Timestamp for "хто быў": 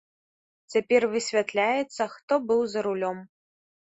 2.15-2.61